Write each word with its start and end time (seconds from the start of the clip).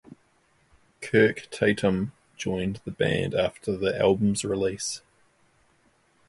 Kirk 1.01 1.47
Tatom 1.51 2.09
joined 2.35 2.81
the 2.85 2.89
band 2.91 3.35
after 3.35 3.77
the 3.77 3.95
album's 3.99 4.43
release. 4.43 5.03